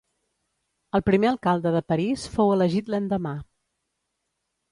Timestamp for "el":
0.99-1.03